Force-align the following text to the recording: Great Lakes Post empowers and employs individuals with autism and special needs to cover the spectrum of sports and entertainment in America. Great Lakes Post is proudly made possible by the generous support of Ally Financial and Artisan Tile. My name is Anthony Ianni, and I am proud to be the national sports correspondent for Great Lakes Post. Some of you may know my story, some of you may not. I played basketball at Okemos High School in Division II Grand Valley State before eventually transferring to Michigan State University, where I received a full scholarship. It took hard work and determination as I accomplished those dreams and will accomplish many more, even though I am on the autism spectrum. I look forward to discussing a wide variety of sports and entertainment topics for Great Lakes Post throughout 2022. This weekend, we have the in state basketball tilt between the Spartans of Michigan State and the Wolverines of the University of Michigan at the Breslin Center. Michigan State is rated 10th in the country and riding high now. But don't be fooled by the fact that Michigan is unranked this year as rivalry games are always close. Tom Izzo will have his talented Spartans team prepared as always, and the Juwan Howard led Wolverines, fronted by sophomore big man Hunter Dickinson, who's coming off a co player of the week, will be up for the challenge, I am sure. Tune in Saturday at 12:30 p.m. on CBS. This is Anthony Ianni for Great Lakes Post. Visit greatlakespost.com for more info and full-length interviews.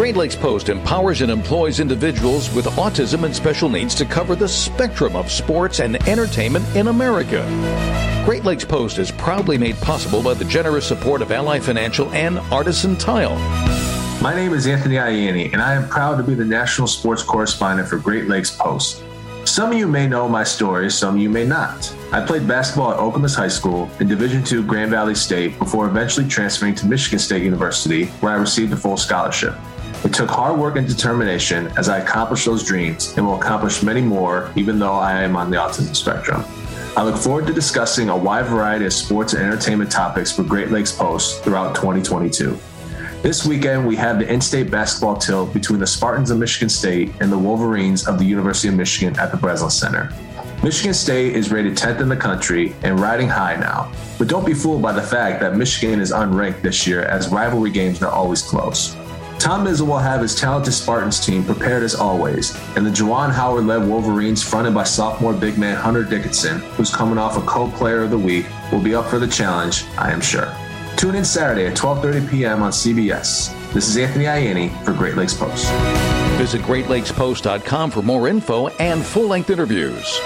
Great 0.00 0.16
Lakes 0.16 0.34
Post 0.34 0.70
empowers 0.70 1.20
and 1.20 1.30
employs 1.30 1.78
individuals 1.78 2.50
with 2.54 2.64
autism 2.64 3.24
and 3.24 3.36
special 3.36 3.68
needs 3.68 3.94
to 3.96 4.06
cover 4.06 4.34
the 4.34 4.48
spectrum 4.48 5.14
of 5.14 5.30
sports 5.30 5.78
and 5.78 5.96
entertainment 6.08 6.64
in 6.74 6.88
America. 6.88 7.44
Great 8.24 8.42
Lakes 8.42 8.64
Post 8.64 8.98
is 8.98 9.10
proudly 9.10 9.58
made 9.58 9.76
possible 9.82 10.22
by 10.22 10.32
the 10.32 10.46
generous 10.46 10.88
support 10.88 11.20
of 11.20 11.30
Ally 11.30 11.58
Financial 11.58 12.10
and 12.12 12.38
Artisan 12.50 12.96
Tile. 12.96 13.36
My 14.22 14.34
name 14.34 14.54
is 14.54 14.66
Anthony 14.66 14.94
Ianni, 14.94 15.52
and 15.52 15.60
I 15.60 15.74
am 15.74 15.86
proud 15.86 16.16
to 16.16 16.22
be 16.22 16.32
the 16.32 16.46
national 16.46 16.88
sports 16.88 17.22
correspondent 17.22 17.86
for 17.86 17.98
Great 17.98 18.26
Lakes 18.26 18.56
Post. 18.56 19.04
Some 19.44 19.70
of 19.70 19.76
you 19.76 19.86
may 19.86 20.08
know 20.08 20.26
my 20.30 20.44
story, 20.44 20.90
some 20.90 21.16
of 21.16 21.20
you 21.20 21.28
may 21.28 21.44
not. 21.44 21.94
I 22.10 22.24
played 22.24 22.48
basketball 22.48 22.92
at 22.92 22.98
Okemos 22.98 23.36
High 23.36 23.48
School 23.48 23.90
in 24.00 24.08
Division 24.08 24.42
II 24.50 24.66
Grand 24.66 24.90
Valley 24.90 25.14
State 25.14 25.58
before 25.58 25.86
eventually 25.86 26.26
transferring 26.26 26.74
to 26.76 26.86
Michigan 26.86 27.18
State 27.18 27.42
University, 27.42 28.06
where 28.22 28.32
I 28.32 28.36
received 28.36 28.72
a 28.72 28.78
full 28.78 28.96
scholarship. 28.96 29.54
It 30.02 30.14
took 30.14 30.30
hard 30.30 30.58
work 30.58 30.76
and 30.76 30.88
determination 30.88 31.66
as 31.76 31.90
I 31.90 31.98
accomplished 31.98 32.46
those 32.46 32.64
dreams 32.64 33.14
and 33.18 33.26
will 33.26 33.38
accomplish 33.38 33.82
many 33.82 34.00
more, 34.00 34.50
even 34.56 34.78
though 34.78 34.94
I 34.94 35.22
am 35.22 35.36
on 35.36 35.50
the 35.50 35.58
autism 35.58 35.94
spectrum. 35.94 36.42
I 36.96 37.04
look 37.04 37.16
forward 37.16 37.46
to 37.48 37.52
discussing 37.52 38.08
a 38.08 38.16
wide 38.16 38.46
variety 38.46 38.86
of 38.86 38.94
sports 38.94 39.34
and 39.34 39.42
entertainment 39.42 39.92
topics 39.92 40.32
for 40.32 40.42
Great 40.42 40.70
Lakes 40.70 40.90
Post 40.90 41.44
throughout 41.44 41.74
2022. 41.74 42.58
This 43.22 43.46
weekend, 43.46 43.86
we 43.86 43.94
have 43.96 44.18
the 44.18 44.32
in 44.32 44.40
state 44.40 44.70
basketball 44.70 45.18
tilt 45.18 45.52
between 45.52 45.78
the 45.78 45.86
Spartans 45.86 46.30
of 46.30 46.38
Michigan 46.38 46.70
State 46.70 47.12
and 47.20 47.30
the 47.30 47.38
Wolverines 47.38 48.08
of 48.08 48.18
the 48.18 48.24
University 48.24 48.68
of 48.68 48.74
Michigan 48.74 49.18
at 49.20 49.30
the 49.30 49.36
Breslin 49.36 49.70
Center. 49.70 50.10
Michigan 50.62 50.94
State 50.94 51.36
is 51.36 51.52
rated 51.52 51.76
10th 51.76 52.00
in 52.00 52.08
the 52.08 52.16
country 52.16 52.74
and 52.82 52.98
riding 52.98 53.28
high 53.28 53.56
now. 53.56 53.92
But 54.18 54.28
don't 54.28 54.46
be 54.46 54.54
fooled 54.54 54.80
by 54.80 54.92
the 54.92 55.02
fact 55.02 55.40
that 55.40 55.56
Michigan 55.56 56.00
is 56.00 56.10
unranked 56.12 56.62
this 56.62 56.86
year 56.86 57.02
as 57.02 57.28
rivalry 57.28 57.70
games 57.70 58.02
are 58.02 58.10
always 58.10 58.40
close. 58.40 58.96
Tom 59.40 59.64
Izzo 59.64 59.86
will 59.86 59.98
have 59.98 60.20
his 60.20 60.34
talented 60.34 60.74
Spartans 60.74 61.18
team 61.18 61.42
prepared 61.42 61.82
as 61.82 61.94
always, 61.94 62.54
and 62.76 62.84
the 62.84 62.90
Juwan 62.90 63.32
Howard 63.32 63.64
led 63.64 63.88
Wolverines, 63.88 64.42
fronted 64.42 64.74
by 64.74 64.84
sophomore 64.84 65.32
big 65.32 65.56
man 65.56 65.76
Hunter 65.76 66.04
Dickinson, 66.04 66.58
who's 66.76 66.94
coming 66.94 67.16
off 67.16 67.38
a 67.38 67.40
co 67.40 67.70
player 67.70 68.02
of 68.02 68.10
the 68.10 68.18
week, 68.18 68.44
will 68.70 68.82
be 68.82 68.94
up 68.94 69.06
for 69.06 69.18
the 69.18 69.26
challenge, 69.26 69.86
I 69.96 70.10
am 70.10 70.20
sure. 70.20 70.54
Tune 70.96 71.14
in 71.14 71.24
Saturday 71.24 71.66
at 71.66 71.74
12:30 71.74 72.30
p.m. 72.30 72.62
on 72.62 72.70
CBS. 72.70 73.50
This 73.72 73.88
is 73.88 73.96
Anthony 73.96 74.26
Ianni 74.26 74.84
for 74.84 74.92
Great 74.92 75.16
Lakes 75.16 75.32
Post. 75.32 75.72
Visit 76.36 76.60
greatlakespost.com 76.60 77.90
for 77.90 78.02
more 78.02 78.28
info 78.28 78.68
and 78.68 79.02
full-length 79.02 79.48
interviews. 79.48 80.20